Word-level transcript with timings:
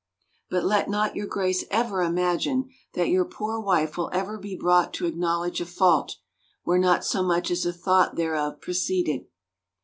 "But 0.49 0.65
let 0.65 0.89
not 0.89 1.15
your 1.15 1.27
Grace 1.27 1.63
ever 1.69 2.01
imagine 2.01 2.71
that 2.95 3.09
your 3.09 3.23
poor 3.23 3.59
wife 3.59 3.95
will 3.97 4.09
ever 4.11 4.39
be 4.39 4.55
brought 4.55 4.95
to 4.95 5.05
acknowledge 5.05 5.61
a 5.61 5.65
fault, 5.67 6.15
where 6.63 6.79
not 6.79 7.05
so 7.05 7.21
much 7.21 7.51
as 7.51 7.67
a 7.67 7.71
thought 7.71 8.15
thereof 8.15 8.59
preceded. 8.59 9.27